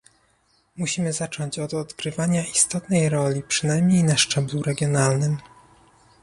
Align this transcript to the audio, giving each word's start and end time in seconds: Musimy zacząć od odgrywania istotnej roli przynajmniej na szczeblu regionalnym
Musimy 0.77 1.13
zacząć 1.13 1.59
od 1.59 1.73
odgrywania 1.73 2.43
istotnej 2.45 3.09
roli 3.09 3.41
przynajmniej 3.43 4.03
na 4.03 4.17
szczeblu 4.17 4.61
regionalnym 4.61 5.37